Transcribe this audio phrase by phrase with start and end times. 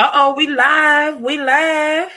[0.00, 1.20] Uh oh, we live.
[1.20, 2.10] We live.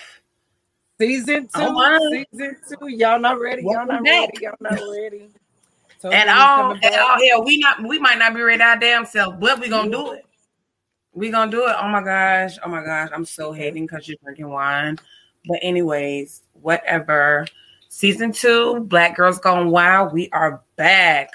[0.97, 1.49] Season two.
[1.55, 1.99] Oh,
[2.31, 2.87] season two.
[2.87, 3.61] Y'all not ready.
[3.63, 4.37] Y'all not ready.
[4.39, 5.27] Y'all not ready.
[5.99, 9.05] So At all, at all hell, we not we might not be ready our damn
[9.05, 10.25] self, but we gonna do it.
[11.13, 11.75] We gonna do it.
[11.77, 12.57] Oh my gosh.
[12.63, 13.09] Oh my gosh.
[13.13, 14.97] I'm so hating because you're drinking wine.
[15.45, 17.45] But anyways, whatever.
[17.89, 20.13] Season two, Black Girls Gone Wild.
[20.13, 21.31] We are back.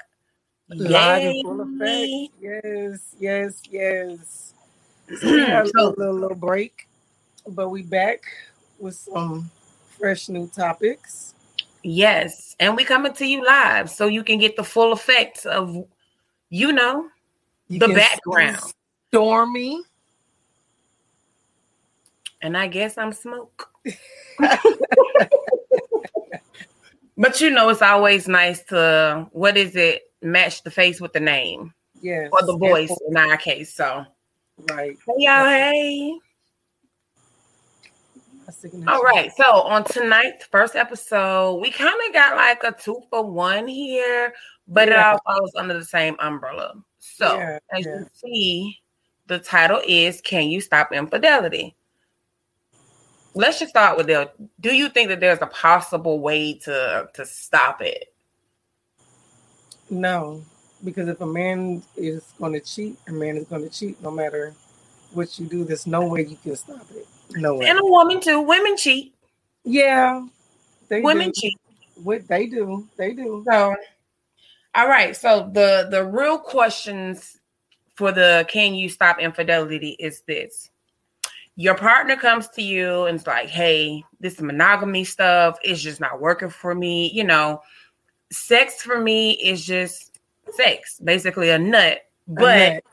[0.69, 1.37] Live Yay.
[1.37, 2.33] in full effect.
[2.41, 4.53] Yes, yes, yes.
[5.17, 6.87] So we had a little, little, little break,
[7.47, 8.21] but we back
[8.79, 9.49] with some
[9.97, 11.33] fresh new topics.
[11.83, 15.85] Yes, and we coming to you live so you can get the full effects of,
[16.49, 17.07] you know,
[17.69, 18.59] You the background.
[19.09, 19.81] Stormy.
[22.41, 23.69] And I guess I'm smoke.
[27.17, 30.03] but you know, it's always nice to what is it?
[30.21, 32.29] Match the face with the name Yes.
[32.31, 33.73] or the voice in our case.
[33.73, 34.05] So,
[34.67, 34.97] Right.
[35.07, 36.19] hey y'all, hey.
[38.87, 39.31] All right.
[39.35, 44.33] So on tonight's first episode, we kind of got like a two for one here,
[44.67, 46.73] but it all falls under the same umbrella.
[46.99, 47.99] So Yeah, as yeah.
[47.99, 48.79] you see,
[49.27, 51.75] the title is Can You Stop Infidelity?
[53.35, 54.33] Let's just start with that.
[54.59, 58.13] Do you think that there's a possible way to to stop it?
[59.89, 60.43] No,
[60.83, 64.11] because if a man is going to cheat, a man is going to cheat no
[64.11, 64.53] matter
[65.13, 65.63] what you do.
[65.63, 67.07] There's no way you can stop it.
[67.31, 67.67] No way.
[67.67, 68.41] And a woman too.
[68.41, 69.13] Women cheat.
[69.63, 70.25] yeah,
[70.87, 71.41] they Women do.
[71.41, 71.57] cheat.
[72.03, 73.43] What they do, they do.
[73.47, 73.75] So,
[74.73, 75.15] all right.
[75.15, 77.37] So the the real questions
[77.95, 80.69] for the can you stop infidelity is this:
[81.55, 86.21] your partner comes to you and it's like, "Hey, this monogamy stuff is just not
[86.21, 87.61] working for me." You know,
[88.31, 90.08] sex for me is just
[90.53, 91.99] sex, basically a nut.
[92.27, 92.83] But nut.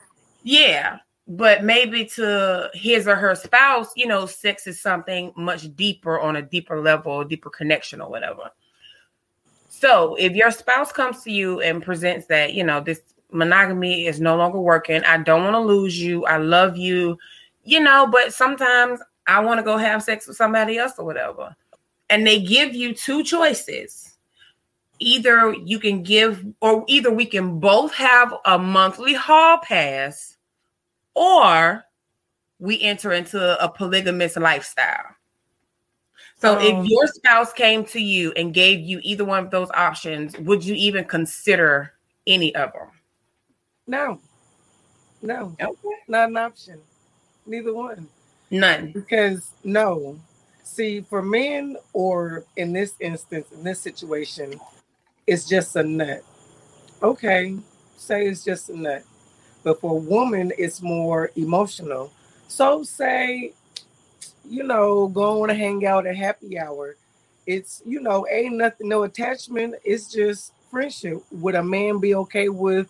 [0.43, 6.19] yeah, but maybe to his or her spouse, you know, sex is something much deeper
[6.19, 8.49] on a deeper level, deeper connection or whatever.
[9.67, 13.01] So if your spouse comes to you and presents that, you know, this
[13.31, 17.17] monogamy is no longer working, I don't want to lose you, I love you,
[17.63, 21.55] you know, but sometimes I want to go have sex with somebody else or whatever.
[22.09, 24.16] And they give you two choices.
[24.99, 30.37] Either you can give, or either we can both have a monthly hall pass,
[31.13, 31.83] or
[32.59, 35.15] we enter into a polygamous lifestyle.
[36.39, 39.69] So Um, if your spouse came to you and gave you either one of those
[39.71, 41.93] options, would you even consider
[42.25, 42.89] any of them?
[43.87, 44.19] No,
[45.21, 45.77] no, Okay.
[46.07, 46.81] not an option.
[47.45, 48.07] Neither one.
[48.51, 48.91] None.
[48.91, 50.19] Because no,
[50.63, 54.59] see, for men, or in this instance, in this situation,
[55.27, 56.23] it's just a nut.
[57.03, 57.55] Okay,
[57.97, 59.03] say it's just a nut.
[59.63, 62.11] But for a woman, it's more emotional.
[62.47, 63.53] So say,
[64.49, 66.95] you know, going to hang out at happy hour.
[67.45, 69.75] It's you know, ain't nothing, no attachment.
[69.83, 71.21] It's just friendship.
[71.31, 72.89] Would a man be okay with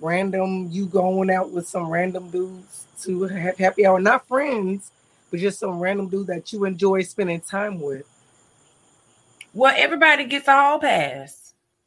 [0.00, 4.00] random you going out with some random dudes to have happy hour?
[4.00, 4.92] Not friends,
[5.30, 8.06] but just some random dude that you enjoy spending time with.
[9.54, 11.41] Well, everybody gets a hall pass.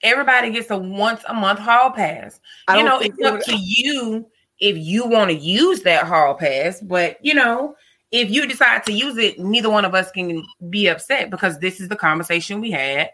[0.06, 2.40] Everybody gets a once a month hall pass.
[2.68, 4.28] I you know, it's up to you
[4.60, 6.80] if you want to use that hall pass.
[6.80, 7.76] But you know,
[8.12, 11.82] if you decide to use it, neither one of us can be upset because this
[11.82, 13.10] is the conversation we had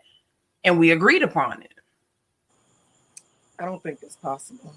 [0.65, 1.73] and we agreed upon it.
[3.57, 4.73] I don't think it's possible.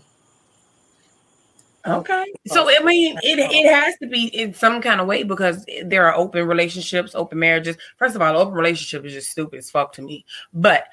[1.86, 2.24] Okay.
[2.46, 6.06] So I mean, it it has to be in some kind of way because there
[6.06, 7.76] are open relationships, open marriages.
[7.98, 10.24] First of all, open relationship is just stupid as fuck to me.
[10.52, 10.84] But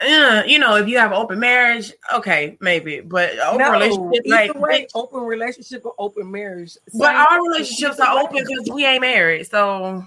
[0.00, 3.00] uh, you know, if you have open marriage, okay, maybe.
[3.00, 6.78] But open no, relationship, like, way, open relationship or open marriage.
[6.94, 9.46] but our relationships are open because we ain't married.
[9.46, 10.04] So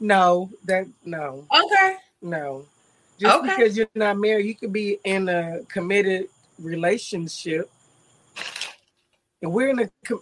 [0.00, 2.64] No, that no, okay, no.
[3.18, 3.48] Just Okay.
[3.48, 7.70] because you're not married, you could be in a committed relationship.
[9.42, 9.90] And we're in a.
[10.06, 10.20] Com-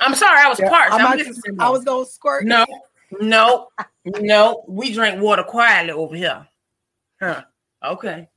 [0.00, 0.92] I'm sorry, I was Yeah, parched.
[0.94, 1.60] I'm I'm listening.
[1.60, 2.44] I was gonna squirt.
[2.44, 2.64] no,
[3.20, 3.68] no,
[4.04, 4.64] no.
[4.68, 6.46] We drink water quietly over here.
[7.20, 7.42] Huh?
[7.84, 8.28] Okay.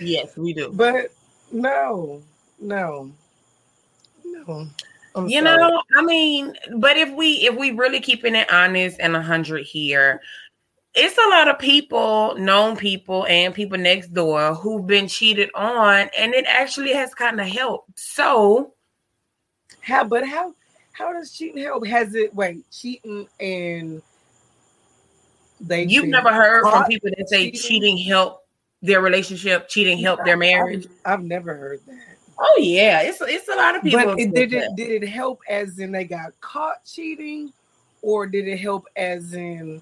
[0.00, 0.70] Yes, we do.
[0.72, 1.06] but
[1.50, 2.22] no,
[2.60, 3.10] no,
[4.24, 4.66] no.
[5.14, 5.56] I'm you sorry.
[5.58, 10.22] know i mean but if we if we really keeping it honest and 100 here
[10.94, 16.08] it's a lot of people known people and people next door who've been cheated on
[16.18, 18.72] and it actually has kind of helped so
[19.80, 20.04] How?
[20.04, 20.54] But how?
[20.92, 21.86] How does cheating help?
[21.86, 22.34] Has it?
[22.34, 24.00] Wait, cheating and
[25.62, 25.84] they.
[25.84, 27.98] you've never heard from people that say cheating?
[27.98, 28.46] helped
[28.82, 32.12] their relationship cheating helped their marriage I've, I've never heard that.
[32.38, 34.04] Oh yeah, it's it's a lot of people.
[34.04, 37.52] But it, did it did it help as in they got caught cheating,
[38.00, 39.80] or did it help as in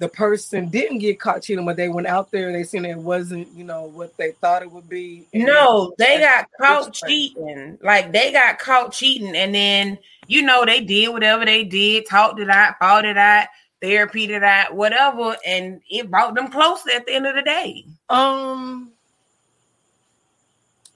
[0.00, 3.46] the person didn't get caught cheating, but they went out there, they seen it wasn't,
[3.54, 5.26] you know, what they thought it would be.
[5.34, 7.78] No, they got caught cheating.
[7.82, 12.40] Like they got caught cheating, and then you know they did whatever they did, talked
[12.40, 13.46] it out, fought it out,
[13.80, 17.84] therapy it out, whatever, and it brought them closer at the end of the day.
[18.08, 18.92] Um,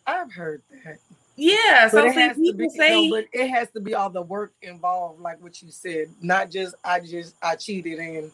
[0.06, 0.98] I've heard that.
[1.36, 5.20] Yeah, so see, people be, say, but it has to be all the work involved,
[5.20, 8.30] like what you said, not just I just I cheated and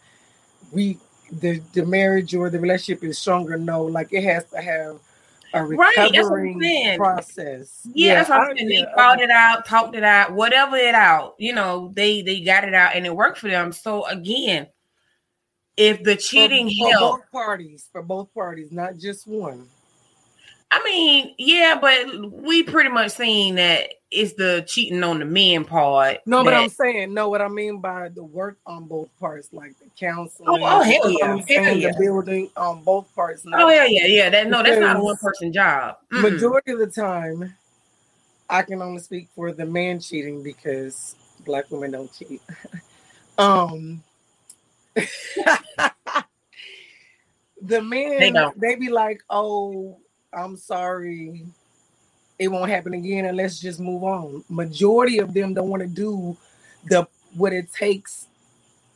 [0.70, 0.98] we
[1.32, 3.56] the the marriage or the relationship is stronger.
[3.56, 4.98] No, like it has to have
[5.52, 7.86] a recovering right, process.
[7.92, 8.68] Yeah, yeah that's what I'm saying.
[8.68, 8.94] They uh-huh.
[8.96, 11.34] fought it out, talked it out, whatever it out.
[11.38, 13.72] You know, they they got it out and it worked for them.
[13.72, 14.68] So again,
[15.76, 19.66] if the cheating for, for both parties, for both parties, not just one.
[20.72, 25.64] I mean, yeah, but we pretty much seen that it's the cheating on the men
[25.64, 26.18] part.
[26.26, 27.28] No, but I'm saying no.
[27.28, 31.10] What I mean by the work on both parts, like the counseling, oh, oh hell
[31.10, 31.90] yeah, hell yeah.
[31.90, 33.44] the building on both parts.
[33.52, 34.30] Oh hell yeah, yeah.
[34.30, 35.96] That no, that's not a one person job.
[36.12, 37.54] mm Majority of the time,
[38.48, 42.40] I can only speak for the man cheating because black women don't cheat.
[43.38, 44.02] um.
[47.62, 49.98] the men they, they be like, oh,
[50.32, 51.46] I'm sorry,
[52.38, 54.44] it won't happen again, and let's just move on.
[54.48, 56.36] Majority of them don't want to do
[56.88, 58.26] the what it takes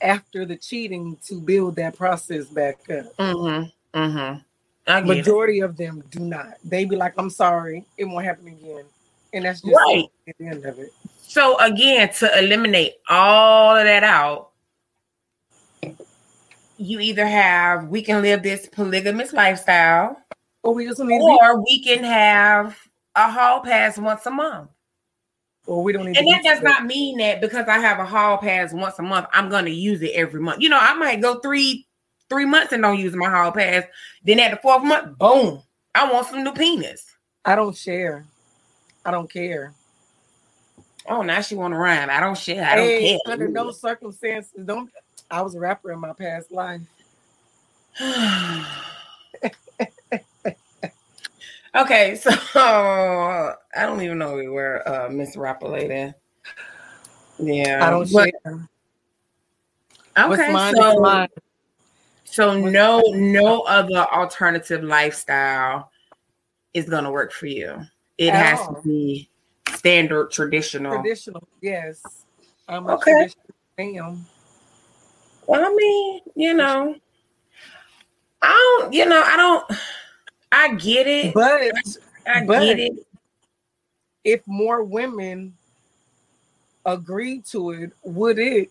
[0.00, 3.16] after the cheating to build that process back up.
[3.16, 3.98] Mm-hmm.
[3.98, 5.06] Mm-hmm.
[5.06, 5.64] Majority it.
[5.64, 6.54] of them do not.
[6.64, 8.84] They be like, "I'm sorry, it won't happen again,"
[9.32, 10.92] and that's just right at the end of it.
[11.22, 14.50] So again, to eliminate all of that out,
[16.76, 20.18] you either have we can live this polygamous lifestyle
[20.64, 22.76] or we just need or we can have
[23.14, 24.70] a hall pass once a month.
[25.66, 28.38] Or we don't need and that does not mean that because I have a hall
[28.38, 30.60] pass once a month, I'm gonna use it every month.
[30.60, 31.86] You know, I might go three
[32.28, 33.84] three months and don't use my hall pass.
[34.24, 35.62] Then at the fourth month, boom,
[35.94, 37.04] I want some new penis.
[37.44, 38.26] I don't share.
[39.04, 39.74] I don't care.
[41.06, 42.08] Oh, now she want to rhyme.
[42.10, 42.64] I don't share.
[42.64, 43.32] I don't hey, care.
[43.32, 44.90] Under no circumstances, don't.
[45.30, 46.80] I was a rapper in my past life.
[51.74, 55.76] Okay, so uh, I don't even know where uh, Miss Rapper
[57.38, 58.68] Yeah, I don't but, share.
[60.16, 61.28] Okay, mine so mine.
[62.24, 65.90] so no no other alternative lifestyle
[66.72, 67.80] is gonna work for you.
[68.18, 68.74] It At has all.
[68.76, 69.28] to be
[69.74, 70.92] standard traditional.
[70.92, 72.24] Traditional, yes.
[72.68, 73.28] I'm okay.
[73.76, 74.24] Damn.
[75.46, 76.94] Well, I mean, you know,
[78.40, 78.92] I don't.
[78.92, 79.80] You know, I don't.
[80.54, 81.34] I get it.
[81.34, 81.62] But
[82.26, 83.06] I but get it.
[84.22, 85.54] If more women
[86.86, 88.70] agreed to it, would it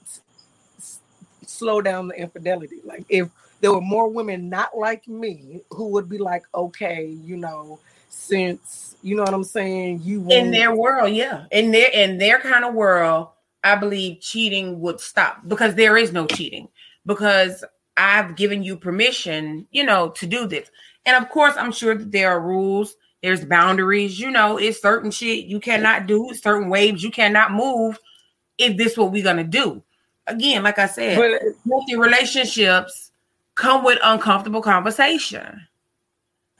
[1.45, 2.77] slow down the infidelity?
[2.83, 7.37] Like if there were more women not like me who would be like, okay, you
[7.37, 10.31] know, since you know what I'm saying, you won't...
[10.31, 13.29] in their world, yeah, in their in their kind of world,
[13.63, 16.69] I believe cheating would stop because there is no cheating
[17.05, 17.63] because
[17.97, 20.69] I've given you permission, you know, to do this.
[21.05, 25.11] And of course, I'm sure that there are rules, there's boundaries, you know, it's certain
[25.11, 27.99] shit you cannot do, certain waves you cannot move
[28.57, 29.83] if this what we're gonna do.
[30.27, 31.17] Again, like I said,
[31.69, 33.11] healthy relationships
[33.55, 35.67] come with uncomfortable conversation.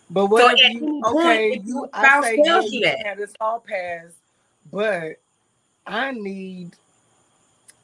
[0.10, 4.14] But what so if you okay, you I say yeah, you have this all pass,
[4.72, 5.14] but
[5.88, 6.76] I need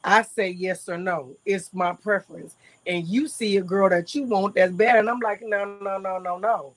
[0.04, 1.36] I say yes or no.
[1.44, 2.54] It's my preference
[2.86, 5.98] and you see a girl that you want that's bad, and I'm like, no, no,
[5.98, 6.74] no, no, no.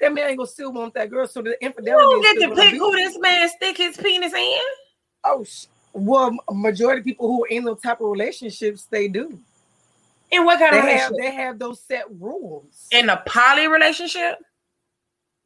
[0.00, 1.26] That man ain't gonna still want that girl.
[1.26, 2.04] So the infidelity.
[2.04, 4.60] You don't get to pick who this man stick his penis in.
[5.24, 5.44] Oh,
[5.92, 9.38] well, majority of people who are in those type of relationships, they do.
[10.30, 11.12] In what kind they of have?
[11.16, 12.88] They have those set rules.
[12.90, 14.38] In a poly relationship.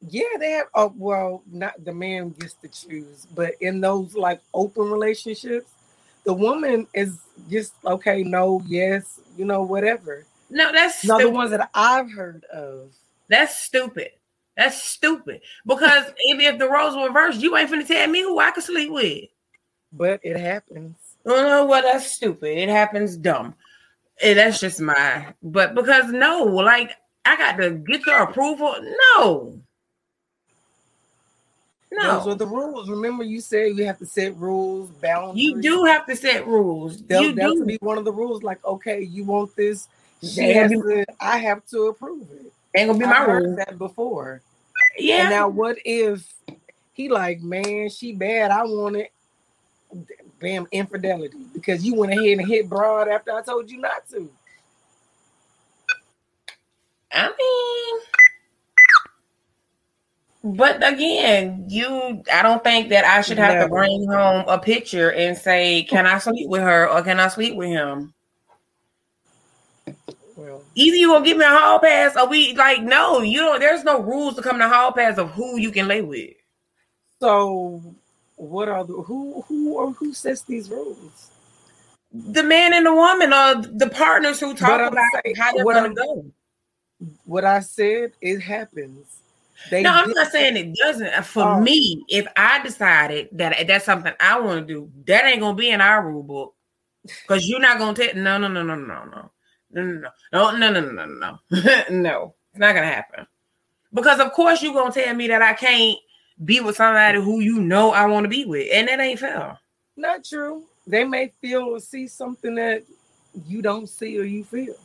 [0.09, 0.67] Yeah, they have.
[0.73, 5.71] Oh, well, not the man gets to choose, but in those like open relationships,
[6.23, 10.25] the woman is just okay, no, yes, you know, whatever.
[10.49, 12.91] No, that's not the ones that I've heard of.
[13.29, 14.09] That's stupid.
[14.57, 15.41] That's stupid.
[15.65, 18.63] Because if, if the roles were reversed, you ain't finna tell me who I could
[18.63, 19.25] sleep with.
[19.93, 20.95] But it happens.
[21.25, 22.57] Oh no, well, that's stupid.
[22.57, 23.55] It happens dumb.
[24.23, 26.91] And that's just my but because no, like
[27.25, 28.75] I got to get your approval.
[29.15, 29.61] No.
[31.91, 32.19] No.
[32.19, 32.89] Those are the rules.
[32.89, 35.43] Remember, you said you have to set rules, boundaries.
[35.43, 37.01] You do have to set rules.
[37.03, 38.43] That, you that to be one of the rules.
[38.43, 39.89] Like, okay, you want this?
[40.23, 42.53] She has to, I have to approve it.
[42.75, 43.55] Ain't gonna be my rule.
[43.57, 44.41] That before.
[44.97, 45.21] Yeah.
[45.21, 46.25] And now, what if
[46.93, 48.51] He like, man, she bad.
[48.51, 49.11] I want it.
[50.39, 54.29] Bam, infidelity because you went ahead and hit broad after I told you not to.
[57.11, 58.01] I mean,
[60.43, 65.11] but again, you I don't think that I should have to bring home a picture
[65.11, 68.13] and say, Can I sleep with her or can I sleep with him?
[70.35, 73.59] Well, either you gonna give me a hall pass or we like no, you don't
[73.59, 76.33] there's no rules to come to hall pass of who you can lay with.
[77.19, 77.81] So
[78.37, 81.29] what are the who who or who sets these rules?
[82.11, 85.89] The man and the woman are the partners who talk about saying, how they're gonna
[85.89, 86.25] I'm, go.
[87.25, 89.21] What I said, it happens.
[89.69, 91.07] They no, I'm not saying it doesn't.
[91.07, 91.61] Uh, for oh.
[91.61, 95.55] me, if I decided that uh, that's something I want to do, that ain't gonna
[95.55, 96.55] be in our rule book.
[97.03, 99.29] Because you're not gonna take no no no no no no
[99.71, 101.39] no no no oh, no no no no no.
[101.89, 102.35] No.
[102.51, 103.27] It's not gonna happen.
[103.93, 105.97] Because of course you're gonna tell me that I can't
[106.43, 109.57] be with somebody who you know I want to be with, and that ain't fair.
[109.95, 110.65] Not true.
[110.87, 112.83] They may feel or see something that
[113.47, 114.75] you don't see or you feel.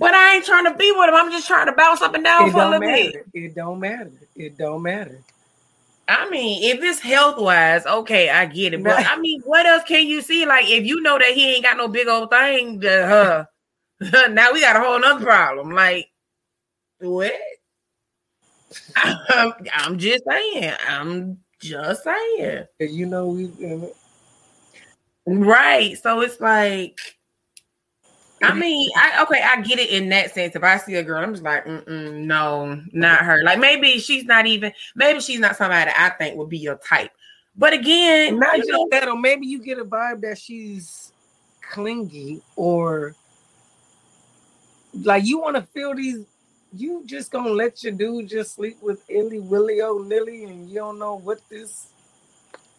[0.00, 1.14] But I ain't trying to be with him.
[1.14, 3.26] I'm just trying to bounce up and down it for a little matter.
[3.34, 3.44] bit.
[3.44, 4.10] It don't matter.
[4.34, 5.20] It don't matter.
[6.08, 8.82] I mean, if it's health wise, okay, I get it.
[8.82, 10.46] But I mean, what else can you see?
[10.46, 13.44] Like, if you know that he ain't got no big old thing, uh,
[14.30, 15.72] now we got a whole nother problem.
[15.72, 16.08] Like,
[16.98, 17.34] what?
[18.96, 20.72] I'm, I'm just saying.
[20.88, 22.64] I'm just saying.
[22.80, 23.52] You know, we
[25.26, 25.98] right.
[25.98, 26.98] So it's like,
[28.42, 30.56] I mean, I okay, I get it in that sense.
[30.56, 33.42] If I see a girl, I'm just like, no, not her.
[33.42, 34.72] Like maybe she's not even.
[34.94, 37.10] Maybe she's not somebody I think would be your type.
[37.56, 41.12] But again, not just know, that, or maybe you get a vibe that she's
[41.70, 43.14] clingy or
[45.02, 46.24] like you want to feel these
[46.72, 50.76] you just gonna let your dude just sleep with Illy Willy O Lily and you
[50.76, 51.90] don't know what this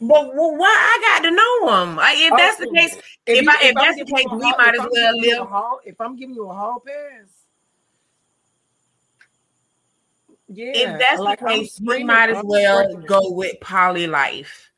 [0.02, 1.96] but well, why I got to know him?
[1.96, 2.96] Like, if that's the oh, case,
[3.28, 5.48] if, if, I, if, if that's the case, we might as well live.
[5.48, 7.28] Hall, if I'm giving you a hall pass,
[10.54, 10.72] yeah.
[10.74, 14.72] If that's like the case, we might as well go with poly life.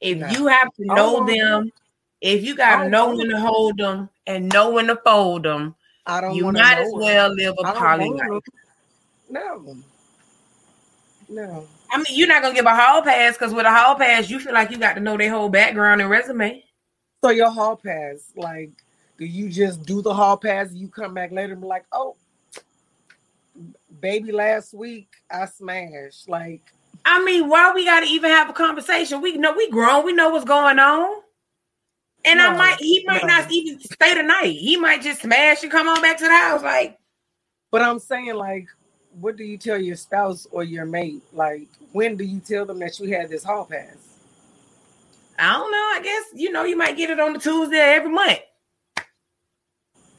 [0.00, 0.28] If nah.
[0.30, 1.72] you have to oh, know them,
[2.20, 5.74] if you got to know when to hold them and know when to fold them,
[6.06, 6.34] I don't.
[6.34, 8.42] You might as well live a poly life.
[9.30, 9.76] No.
[11.28, 11.66] No.
[11.90, 14.40] I mean, you're not gonna give a hall pass because with a hall pass, you
[14.40, 16.62] feel like you got to know their whole background and resume.
[17.22, 18.70] So your hall pass, like,
[19.18, 20.68] do you just do the hall pass?
[20.68, 22.16] And You come back later and be like, oh,
[24.00, 26.28] baby, last week I smashed.
[26.28, 26.62] Like,
[27.04, 29.20] I mean, why we got to even have a conversation?
[29.20, 30.04] We know we grown.
[30.04, 31.22] We know what's going on.
[32.24, 33.28] And no, I might, he might no.
[33.28, 34.56] not even stay the night.
[34.56, 36.62] He might just smash and come on back to the house.
[36.62, 36.98] Like,
[37.70, 38.68] but I'm saying, like,
[39.20, 41.22] what do you tell your spouse or your mate?
[41.32, 43.96] Like, when do you tell them that you had this hall pass?
[45.38, 45.76] I don't know.
[45.76, 48.40] I guess you know you might get it on the Tuesday every month.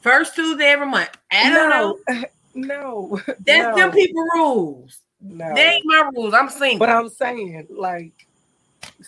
[0.00, 1.10] First Tuesday every month.
[1.30, 2.24] I don't no, know.
[2.52, 3.76] No, that's no.
[3.76, 4.98] them people rules.
[5.20, 6.34] No, they ain't my rules.
[6.34, 6.80] I'm single.
[6.80, 8.26] But I'm saying, like,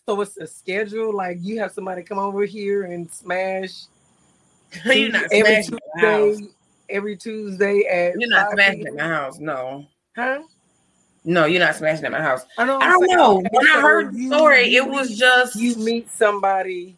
[0.07, 1.12] so it's a schedule.
[1.12, 3.87] Like you have somebody come over here and smash.
[4.85, 6.49] You're not every Tuesday.
[6.93, 8.21] Every Tuesday at.
[8.21, 9.39] You're not smashing at my house.
[9.39, 9.87] No.
[10.15, 10.43] Huh?
[11.25, 12.45] No, you're not smashing at my house.
[12.59, 13.35] I don't, I don't know.
[13.51, 16.97] When I heard the story, you, it was just you meet somebody,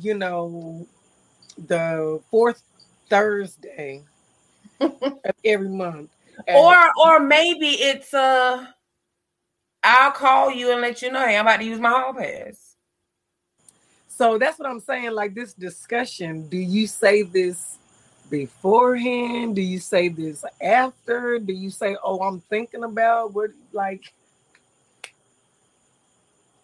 [0.00, 0.86] you know,
[1.66, 2.62] the fourth
[3.08, 4.02] Thursday
[4.80, 6.10] of every month.
[6.48, 8.66] Or or maybe it's uh
[9.82, 12.76] I'll call you and let you know, hey, I'm about to use my hall pass.
[14.08, 15.12] So that's what I'm saying.
[15.12, 17.78] Like this discussion, do you say this
[18.30, 19.56] beforehand?
[19.56, 21.38] Do you say this after?
[21.38, 24.12] Do you say, oh, I'm thinking about what like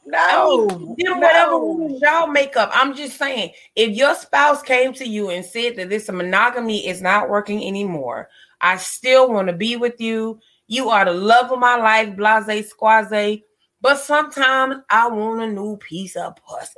[0.06, 1.14] no, I mean, no.
[1.18, 2.70] whatever rules y'all make up.
[2.72, 7.02] I'm just saying, if your spouse came to you and said that this monogamy is
[7.02, 8.28] not working anymore,
[8.60, 10.38] I still want to be with you.
[10.68, 13.40] You are the love of my life, blase squaze.
[13.80, 16.70] But sometimes I want a new piece of pussy.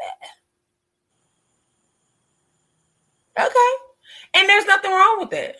[3.39, 3.88] Okay.
[4.35, 5.57] And there's nothing wrong with that.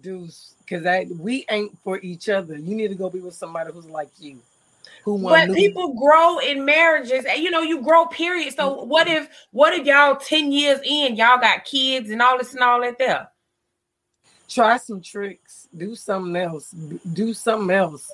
[0.00, 2.56] Deuce, because I we ain't for each other.
[2.56, 4.40] You need to go be with somebody who's like you.
[5.04, 8.54] Who but new- people grow in marriages, and you know, you grow, period.
[8.54, 8.88] So mm-hmm.
[8.88, 12.62] what if what if y'all 10 years in, y'all got kids and all this and
[12.62, 13.28] all that there?
[14.48, 15.68] Try some tricks.
[15.76, 16.70] Do something else.
[16.70, 18.10] Do something else.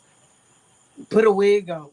[1.08, 1.90] Put a wig on.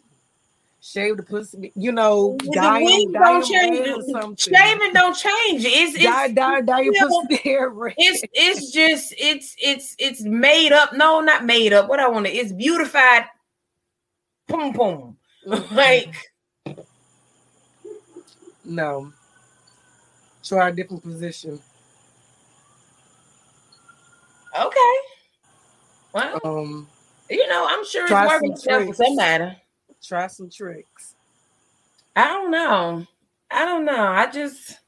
[0.88, 1.74] Shave the pussy.
[1.76, 4.40] You know, dye, the dye don't change.
[4.40, 5.66] Shaving don't change.
[5.66, 7.96] It's, it's dye, dye, dye your know, pussy hair red.
[7.98, 10.94] It's it's just it's it's it's made up.
[10.94, 11.90] No, not made up.
[11.90, 12.32] What I want to.
[12.32, 13.26] It's beautified.
[14.48, 15.18] Boom boom.
[15.74, 16.16] like,
[18.64, 19.12] no.
[20.42, 21.60] Try a different position.
[24.58, 24.94] Okay.
[26.14, 26.88] Well, um,
[27.30, 29.58] you know, I'm sure it's working itself for somebody.
[30.08, 31.16] Try some tricks.
[32.16, 33.06] I don't know.
[33.52, 34.08] I don't know.
[34.08, 34.80] I just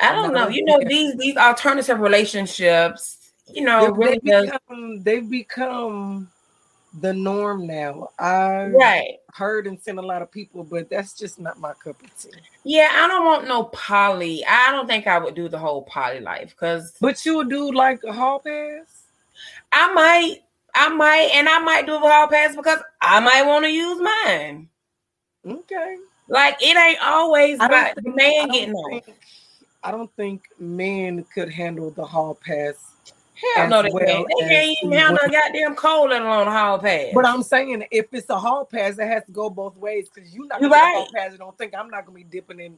[0.00, 0.48] I don't know.
[0.48, 6.30] You know, these these alternative relationships, you know, they, really they become, they've become
[7.00, 8.08] the norm now.
[8.18, 12.02] I right heard and seen a lot of people, but that's just not my cup
[12.02, 12.30] of tea.
[12.64, 14.44] Yeah, I don't want no poly.
[14.46, 16.94] I don't think I would do the whole poly life because.
[17.00, 19.04] But you would do like a hall pass.
[19.70, 20.40] I might,
[20.74, 24.00] I might, and I might do a hall pass because I might want to use
[24.00, 24.68] mine.
[25.46, 25.96] Okay.
[26.28, 29.00] Like it ain't always about the man getting on.
[29.82, 32.92] I don't think men could handle the hall pass
[33.56, 34.28] Hell no, they well can't.
[34.28, 37.08] They can't even handle a goddamn cold, let alone a hall pass.
[37.12, 40.32] But I'm saying if it's a hall pass, it has to go both ways because
[40.34, 40.94] you're not gonna right.
[40.94, 41.32] hall pass.
[41.32, 42.76] I don't think I'm not gonna be dipping in.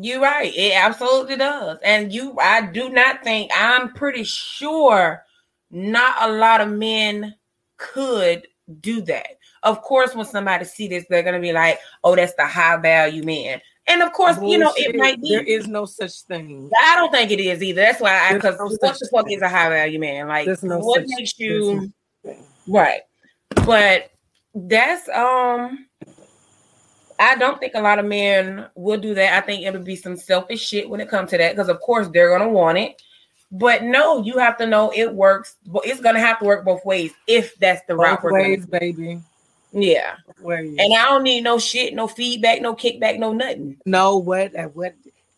[0.00, 0.52] You're right.
[0.54, 1.78] It absolutely does.
[1.82, 3.50] And you, I do not think.
[3.54, 5.24] I'm pretty sure
[5.70, 7.34] not a lot of men
[7.76, 8.46] could
[8.80, 9.38] do that.
[9.62, 13.22] Of course, when somebody see this, they're gonna be like, "Oh, that's the high value
[13.22, 14.52] man." And of course, Bullshit.
[14.52, 15.30] you know, it might be.
[15.30, 16.70] There is no such thing.
[16.76, 17.82] I don't think it is either.
[17.82, 19.36] That's why I, because no what the fuck thing.
[19.36, 20.28] is a high value man?
[20.28, 21.92] Like, no what makes you
[22.66, 23.02] right?
[23.64, 24.10] But
[24.54, 25.86] that's um,
[27.18, 29.42] I don't think a lot of men will do that.
[29.42, 32.08] I think it'll be some selfish shit when it comes to that because, of course,
[32.08, 33.00] they're gonna want it.
[33.52, 35.56] But no, you have to know it works.
[35.66, 38.66] But it's gonna have to work both ways if that's the both route we're ways,
[38.66, 39.20] baby.
[39.72, 40.16] Yeah.
[40.42, 43.76] And I don't need no shit, no feedback, no kickback, no nothing.
[43.84, 44.94] No, what uh, what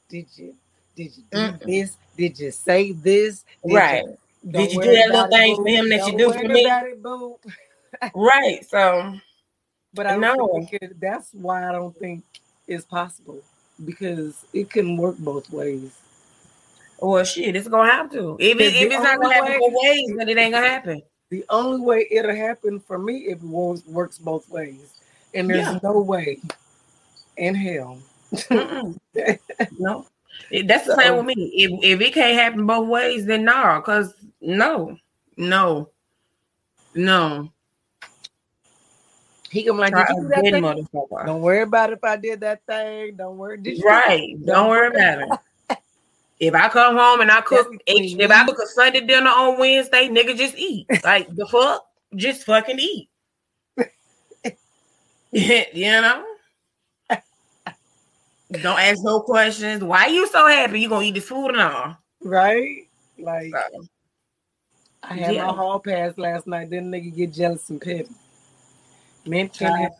[0.08, 0.54] did you
[0.96, 1.60] did you do Mm-mm.
[1.60, 1.96] this?
[2.16, 3.44] Did you say this?
[3.66, 4.04] Did right.
[4.04, 6.66] You, did you do that little thing for him that don't you do for me?
[6.66, 8.68] It, right.
[8.68, 9.18] So
[9.94, 10.66] but I know
[11.00, 12.24] that's why I don't think
[12.66, 13.40] it's possible
[13.84, 15.96] because it can work both ways.
[17.00, 18.36] Well, shit, it's gonna have to.
[18.40, 21.02] If, it, if it's not gonna happen both ways, then it ain't gonna happen.
[21.30, 23.44] The only way it'll happen for me if it
[23.86, 25.00] works both ways,
[25.34, 25.78] and there's yeah.
[25.82, 26.40] no way
[27.36, 27.98] in hell.
[28.50, 30.06] no,
[30.64, 31.34] that's the so, same with me.
[31.54, 34.98] If if it can't happen both ways, then no, because no,
[35.36, 35.90] no,
[36.94, 37.52] no.
[39.50, 43.16] He come like, Don't worry about if I did that thing.
[43.16, 43.58] Don't worry.
[43.82, 44.34] right.
[44.44, 45.28] Don't, don't worry about it.
[46.40, 50.08] If I come home and I cook, if I cook a Sunday dinner on Wednesday,
[50.08, 50.86] nigga, just eat.
[51.04, 53.08] Like the fuck, just fucking eat.
[55.32, 56.24] you know.
[58.50, 59.84] Don't ask no questions.
[59.84, 60.80] Why you so happy?
[60.80, 61.98] You gonna eat this food and all?
[62.22, 62.88] Right?
[63.18, 63.84] Like so,
[65.02, 65.46] I had yeah.
[65.46, 66.70] my hall pass last night.
[66.70, 68.08] Then nigga get jealous and petty.
[69.26, 69.92] Men can't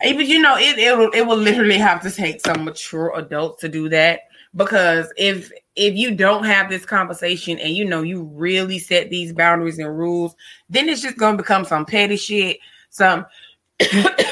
[0.00, 3.12] Hey, but you know, it it will, it will literally have to take some mature
[3.16, 4.20] adults to do that
[4.56, 9.32] because if if you don't have this conversation and you know you really set these
[9.32, 10.34] boundaries and rules
[10.68, 13.24] then it's just gonna become some petty shit some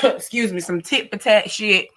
[0.02, 1.88] excuse me some tit for tat shit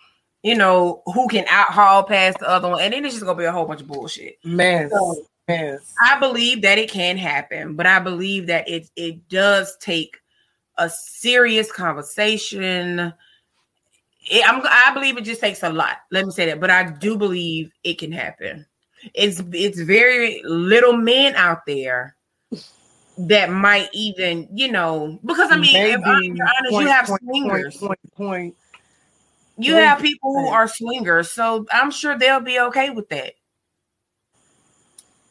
[0.43, 3.37] you know who can out haul past the other one and then it's just gonna
[3.37, 4.37] be a whole bunch of bullshit.
[4.43, 5.93] Man so, yes.
[6.03, 10.17] I believe that it can happen but i believe that it it does take
[10.77, 13.13] a serious conversation
[14.29, 15.97] it, I'm, I believe it just takes a lot.
[16.11, 18.65] Let me say that, but I do believe it can happen.
[19.13, 22.15] It's it's very little men out there
[23.17, 27.05] that might even, you know, because I mean, Maybe if I'm honest, point, you have
[27.07, 27.77] point, swingers.
[27.77, 28.55] Point, point,
[29.57, 33.33] you have people who are swingers, so I'm sure they'll be okay with that.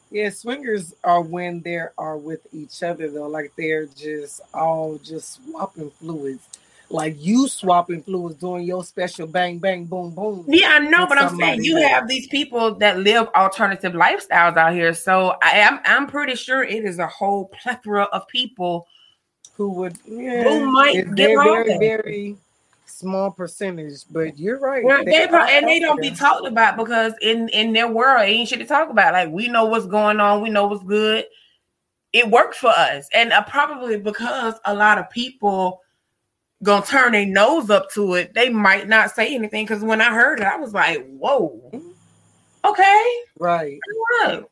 [0.09, 5.33] Yeah, swingers are when they are with each other though, like they're just all just
[5.33, 6.47] swapping fluids
[6.89, 10.45] like you swapping fluids doing your special bang bang boom boom.
[10.47, 14.73] Yeah, I know, but I'm saying you have these people that live alternative lifestyles out
[14.73, 14.93] here.
[14.93, 18.87] So I am I'm pretty sure it is a whole plethora of people
[19.53, 22.37] who would yeah, who might get very very
[22.85, 24.83] small percentage, but you're right.
[24.83, 28.49] Well, they, probably, and they don't be talked about because in in their world ain't
[28.49, 29.13] shit to talk about.
[29.13, 31.25] Like we know what's going on, we know what's good.
[32.13, 35.81] It worked for us, and uh, probably because a lot of people
[36.63, 39.65] gonna turn their nose up to it, they might not say anything.
[39.65, 41.59] Because when I heard it, I was like, "Whoa,
[42.65, 43.79] okay, right,
[44.11, 44.43] right."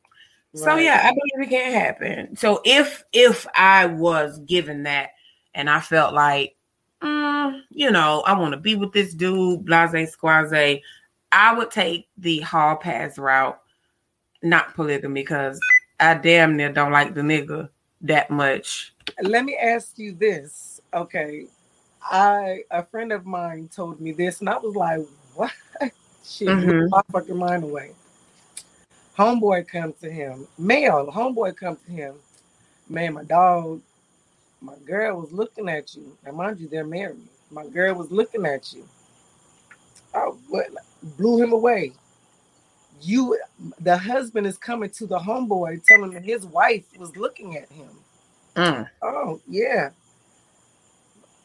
[0.55, 2.37] So yeah, I believe it can happen.
[2.37, 5.11] So if if I was given that
[5.53, 6.55] and I felt like,
[7.01, 10.81] mm, you know, I want to be with this dude, blase squaze,
[11.31, 13.59] I would take the hall pass route,
[14.43, 15.59] not polygamy, because
[15.99, 17.69] I damn near don't like the nigga
[18.01, 18.93] that much.
[19.21, 20.79] Let me ask you this.
[20.93, 21.47] Okay,
[22.11, 25.01] I a friend of mine told me this, and I was like,
[25.35, 25.51] "What?
[26.27, 26.89] She mm-hmm.
[26.89, 27.91] my fucking mind away."
[29.17, 31.09] Homeboy comes to him, male.
[31.11, 32.15] Homeboy comes to him,
[32.89, 33.13] man.
[33.13, 33.81] My dog,
[34.61, 36.17] my girl was looking at you.
[36.25, 37.27] Now, mind you, they're married.
[37.49, 38.85] My girl was looking at you.
[40.13, 40.67] I what,
[41.17, 41.93] blew him away.
[43.01, 43.37] You,
[43.79, 47.89] the husband is coming to the homeboy, telling him his wife was looking at him.
[48.55, 48.89] Mm.
[49.01, 49.89] Oh yeah.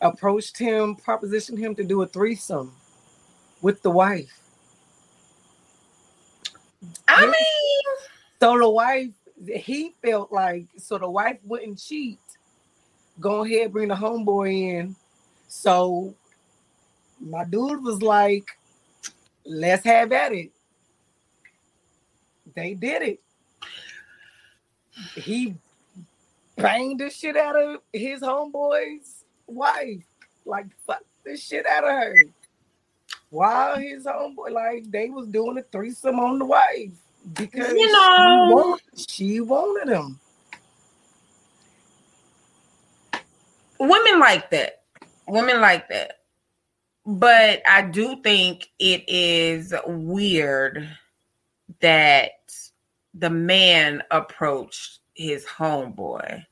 [0.00, 2.72] Approached him, propositioned him to do a threesome
[3.60, 4.40] with the wife.
[7.06, 7.96] I mean,
[8.40, 9.10] so the wife,
[9.46, 12.18] he felt like so the wife wouldn't cheat.
[13.18, 14.96] Go ahead, bring the homeboy in.
[15.48, 16.14] So
[17.20, 18.48] my dude was like,
[19.44, 20.50] let's have at it.
[22.54, 23.20] They did it.
[25.14, 25.54] He
[26.56, 29.19] banged the shit out of his homeboy's
[29.50, 30.04] wife.
[30.44, 32.14] Like fuck the shit out of her.
[33.30, 36.92] While his homeboy, like they was doing a threesome on the wife
[37.34, 40.18] because you know she wanted, she wanted him.
[43.78, 44.82] Women like that.
[45.26, 46.20] Women like that.
[47.06, 50.88] But I do think it is weird
[51.80, 52.32] that
[53.14, 56.44] the man approached his homeboy.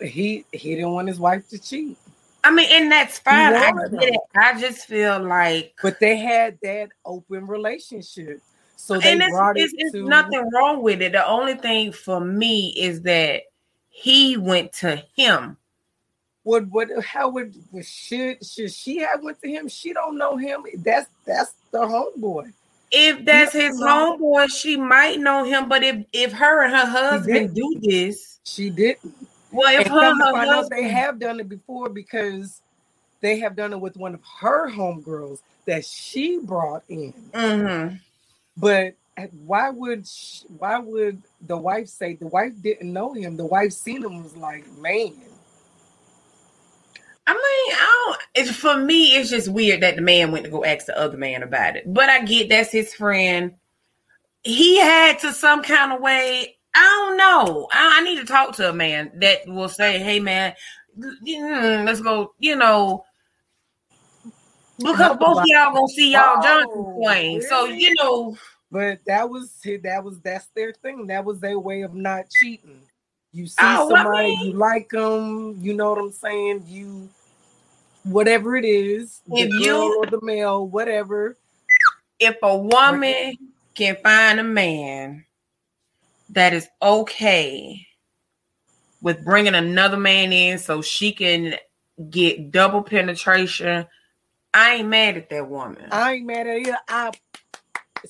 [0.00, 1.96] He he didn't want his wife to cheat.
[2.44, 3.54] I mean, and that's fine.
[3.54, 4.20] I get it.
[4.34, 8.40] I just feel like, but they had that open relationship,
[8.76, 9.76] so they and brought it's, it.
[9.78, 10.04] It's to...
[10.04, 11.12] nothing wrong with it.
[11.12, 13.42] The only thing for me is that
[13.88, 15.56] he went to him.
[16.44, 16.88] Would what?
[17.04, 17.54] How would
[17.84, 19.68] should should she have went to him?
[19.68, 20.64] She don't know him.
[20.78, 22.52] That's that's the homeboy.
[22.90, 25.68] If that's his homeboy, she might know him.
[25.68, 29.14] But if if her and her husband do this, she didn't.
[29.52, 32.62] Well, if her, her husband, they have done it before because
[33.20, 37.12] they have done it with one of her homegirls that she brought in.
[37.32, 37.96] Mm-hmm.
[38.56, 38.94] But
[39.44, 43.36] why would she, why would the wife say the wife didn't know him?
[43.36, 45.14] The wife seen him was like, man.
[47.24, 48.20] I mean, I don't.
[48.34, 49.14] It's for me.
[49.14, 51.84] It's just weird that the man went to go ask the other man about it.
[51.92, 53.54] But I get that's his friend.
[54.42, 56.56] He had to some kind of way.
[56.74, 57.68] I don't know.
[57.70, 60.54] I, I need to talk to a man that will say, "Hey, man,
[60.98, 63.04] mm, let's go." You know,
[64.78, 67.36] because both y'all gonna see y'all oh, Jonathan Swain.
[67.36, 67.46] Really?
[67.48, 68.36] So you know.
[68.70, 71.08] But that was that was that's their thing.
[71.08, 72.80] That was their way of not cheating.
[73.30, 76.64] You see oh, somebody, I mean, you like them, you know what I'm saying?
[76.66, 77.08] You
[78.04, 81.36] whatever it is, if the you or the male, whatever.
[82.18, 83.36] If a woman
[83.74, 85.24] can find a man
[86.32, 87.86] that is okay
[89.00, 91.54] with bringing another man in so she can
[92.10, 93.86] get double penetration,
[94.54, 95.88] I ain't mad at that woman.
[95.90, 96.74] I ain't mad at you.
[96.88, 97.10] I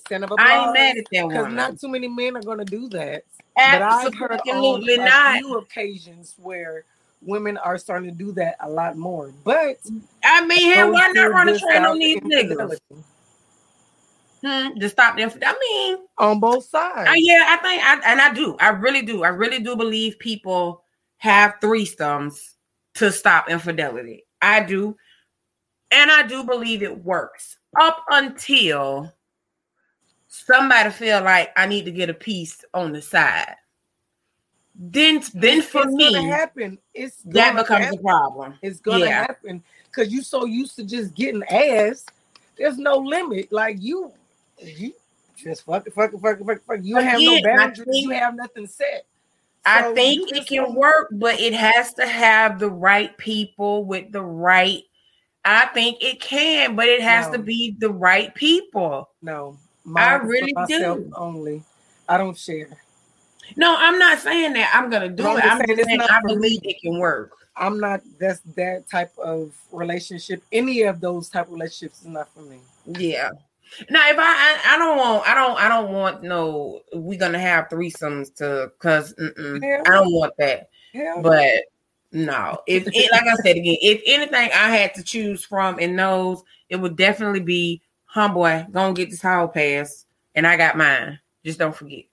[0.08, 2.64] send up I ain't mad at that woman because not too many men are gonna
[2.64, 3.24] do that.
[3.56, 6.85] Absolutely but I've heard on a few occasions where
[7.20, 9.30] women are starting to do that a lot more.
[9.44, 9.78] But
[10.24, 12.78] I mean, why not run a train on these niggas?
[14.44, 15.31] Hmm, to stop them.
[15.44, 17.09] I mean, on both sides.
[17.09, 18.57] Uh, yeah, I think, I, and I do.
[18.59, 19.22] I really do.
[19.22, 20.83] I really do believe people
[21.18, 22.55] have threesomes
[22.94, 24.24] to stop infidelity.
[24.40, 24.96] I do,
[25.92, 29.12] and I do believe it works up until
[30.26, 33.55] somebody feel like I need to get a piece on the side.
[34.74, 36.78] Then, then it's, for it's me, gonna happen.
[36.94, 37.98] It's that becomes happen.
[37.98, 38.55] a problem.
[38.62, 39.20] It's gonna yeah.
[39.20, 42.07] happen because you're so used to just getting ass.
[42.57, 43.52] There's no limit.
[43.52, 44.12] Like you,
[44.64, 44.92] you
[45.37, 46.79] just fuck, fuck, fuck, fuck, fuck.
[46.83, 47.88] You Again, have no boundaries.
[47.90, 49.07] Think, you have nothing set.
[49.64, 54.11] So I think it can work, but it has to have the right people with
[54.11, 54.83] the right.
[55.44, 57.33] I think it can, but it has no.
[57.33, 59.09] to be the right people.
[59.22, 59.57] No,
[59.96, 61.11] I really do.
[61.16, 61.62] Only,
[62.09, 62.77] I don't share.
[63.57, 65.44] No, I'm not saying that I'm gonna do it.
[65.44, 67.33] I'm just saying, saying I believe it can work.
[67.57, 68.01] I'm not.
[68.18, 70.42] That's that type of relationship.
[70.51, 72.59] Any of those type of relationships is not for me.
[72.87, 73.31] Yeah.
[73.90, 76.80] Now, if I, I, I don't want, I don't, I don't want no.
[76.92, 80.68] We're gonna have threesomes to, cause I don't want that.
[80.94, 81.64] Hell but
[82.12, 85.96] no, if it, like I said again, if anything I had to choose from in
[85.96, 87.82] those, it would definitely be
[88.14, 90.04] homeboy, gonna get this hall pass,
[90.35, 91.18] and I got mine.
[91.44, 92.04] Just don't forget.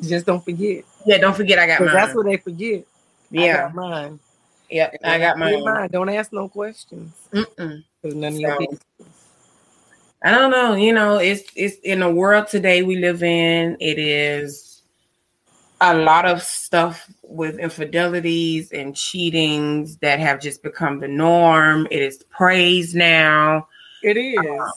[0.00, 0.84] Just don't forget.
[1.04, 1.94] Yeah, don't forget I got mine.
[1.94, 2.84] That's what they forget.
[3.30, 4.20] Yeah, I got mine.
[4.70, 5.64] Yep, I got mine.
[5.64, 5.90] mine.
[5.90, 7.12] Don't ask no questions.
[7.32, 7.84] Mm-mm.
[8.04, 8.80] None of your business.
[10.24, 10.74] I don't know.
[10.74, 13.76] You know, it's it's in the world today we live in.
[13.78, 14.82] It is
[15.82, 21.86] a lot of stuff with infidelities and cheatings that have just become the norm.
[21.90, 23.68] It is praised now.
[24.02, 24.38] It is.
[24.38, 24.70] Uh,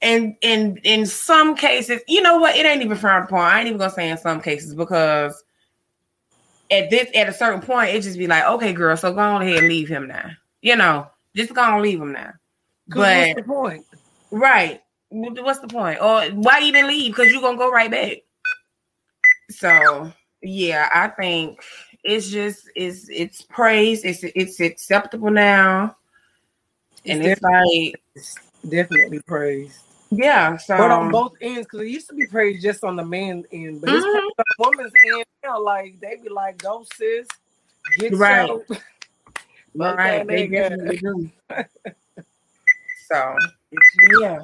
[0.00, 2.54] and in in some cases, you know what?
[2.54, 3.40] It ain't even frowned upon.
[3.40, 5.42] I ain't even gonna say in some cases because
[6.70, 9.42] at this at a certain point, it just be like, okay, girl, so go on
[9.42, 10.30] ahead and leave him now.
[10.62, 12.32] You know, just go on leave him now.
[12.86, 13.86] But what's the point?
[14.34, 14.82] Right.
[15.10, 16.00] What's the point?
[16.02, 17.14] Or why even leave?
[17.14, 18.18] Because you're gonna go right back.
[19.48, 21.62] So yeah, I think
[22.02, 24.04] it's just it's it's praise.
[24.04, 25.96] It's it's acceptable now,
[27.06, 28.34] and it's, like it's
[28.68, 29.78] definitely praised.
[30.10, 33.04] Yeah, so but on both ends, because it used to be praised just on the
[33.04, 34.28] man end, but it's mm-hmm.
[34.36, 35.62] the woman's end now.
[35.62, 37.28] Like they be like, "Go sis,
[37.98, 38.50] get right."
[39.76, 41.30] right, they definitely do.
[43.10, 43.36] so
[44.20, 44.42] yeah,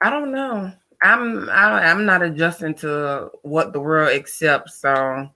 [0.00, 0.72] I don't know.
[1.02, 4.80] I'm I, am i am not adjusting to what the world accepts.
[4.80, 5.28] So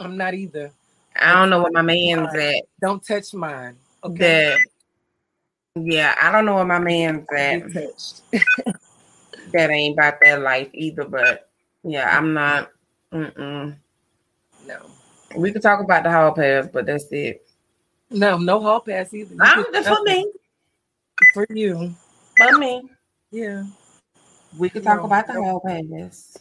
[0.00, 0.72] I'm not either.
[1.18, 2.64] I don't know what my man's at.
[2.80, 3.76] Don't touch mine.
[4.04, 4.18] Okay.
[4.18, 4.58] That,
[5.76, 7.62] yeah, I don't know what my man's at.
[9.52, 11.04] that ain't about that life either.
[11.04, 11.48] But
[11.82, 12.70] yeah, I'm not.
[13.12, 13.76] Mm-mm.
[14.66, 14.76] No.
[15.36, 17.46] We could talk about the hall pass, but that's it.
[18.10, 19.34] No, no hall pass either.
[19.40, 20.30] I'm, that's for me.
[21.32, 21.94] For you.
[22.36, 22.82] For me.
[23.30, 23.64] Yeah.
[24.58, 25.42] We could talk no, about the no.
[25.42, 26.36] hall pass.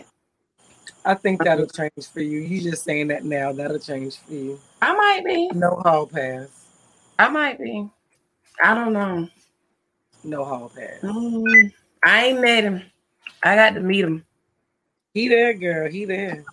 [1.04, 2.40] I think that'll change for you.
[2.40, 4.60] You just saying that now, that'll change for you.
[4.82, 5.50] I might be.
[5.54, 6.48] No hall pass.
[7.20, 7.88] I might be.
[8.64, 9.30] I don't know.
[10.24, 11.02] No hall pass.
[11.02, 11.72] Mm,
[12.04, 12.82] I ain't met him.
[13.44, 14.26] I got to meet him.
[15.14, 15.90] He there, girl.
[15.90, 16.44] He there.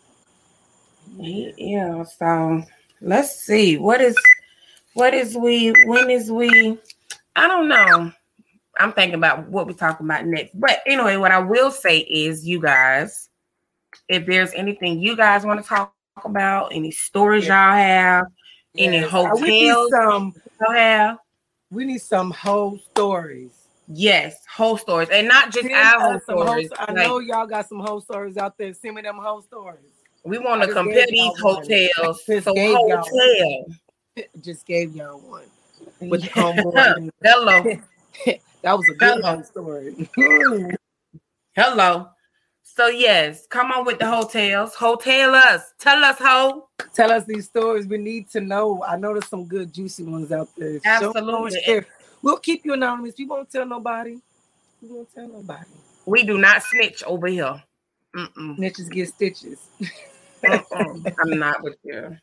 [1.18, 2.04] He, yeah.
[2.04, 2.62] So
[3.00, 3.78] let's see.
[3.78, 4.16] What is
[4.94, 5.72] what is we?
[5.86, 6.78] When is we?
[7.34, 8.12] I don't know.
[8.78, 10.58] I'm thinking about what we're talking about next.
[10.58, 13.28] But anyway, what I will say is, you guys,
[14.08, 18.26] if there's anything you guys want to talk about, any stories y'all have,
[18.74, 18.88] yes.
[18.88, 21.18] any hotels we need some, y'all have,
[21.70, 23.50] we need some whole stories.
[23.88, 26.70] Yes, whole stories, and not just our whole stories.
[26.74, 28.72] Whole, I like, know y'all got some whole stories out there.
[28.72, 29.80] Send me them whole stories.
[30.24, 32.24] We want to compare these hotels.
[32.24, 33.66] So hotel.
[34.40, 35.42] Just gave y'all one
[36.08, 37.10] with the homeboy.
[37.22, 37.62] Hello.
[38.62, 39.42] that was a good Hello.
[39.42, 40.08] story.
[41.56, 42.08] Hello.
[42.62, 44.74] So yes, come on with the hotels.
[44.74, 45.74] Hotel us.
[45.78, 46.68] Tell us how.
[46.94, 47.86] Tell us these stories.
[47.86, 48.82] We need to know.
[48.84, 50.80] I know there's some good juicy ones out there.
[50.84, 51.84] Absolutely.
[52.22, 53.14] We'll keep you anonymous.
[53.18, 54.18] We won't tell nobody.
[54.80, 55.66] We won't tell nobody.
[56.06, 57.62] We do not snitch over here.
[58.16, 58.56] Mm-mm.
[58.58, 59.58] Snitches get stitches.
[60.44, 62.16] I'm not with you.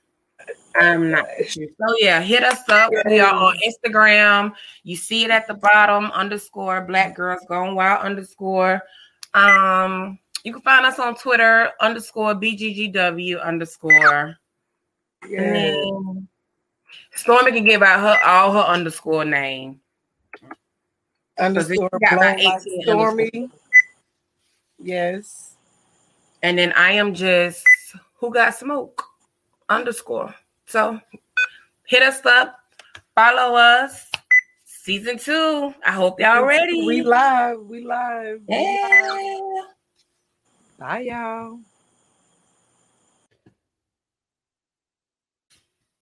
[0.80, 1.28] I'm not.
[1.50, 2.92] So yeah, hit us up.
[3.06, 4.54] We are on Instagram.
[4.84, 8.82] You see it at the bottom underscore black girls Gone wild underscore.
[9.34, 14.38] Um you can find us on Twitter underscore BGGW underscore.
[15.28, 15.76] Yeah.
[17.14, 19.82] Stormy can give out her all her underscore name.
[21.38, 23.50] Underscore like Stormy.
[24.82, 25.56] Yes.
[26.42, 27.64] And then I am just
[28.16, 29.04] who got smoke
[29.68, 30.34] underscore.
[30.70, 31.00] So
[31.88, 32.60] hit us up,
[33.16, 34.06] follow us.
[34.66, 35.74] Season two.
[35.84, 36.86] I hope y'all ready.
[36.86, 37.62] We live.
[37.62, 38.42] We live.
[38.48, 39.62] Yeah.
[40.78, 41.60] Bye, y'all.